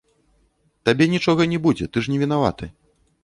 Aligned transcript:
Табе 0.89 1.05
нічога 1.15 1.47
не 1.53 1.59
будзе, 1.65 1.85
ты 1.93 1.97
ж 2.05 2.13
не 2.13 2.17
вінаваты. 2.25 2.65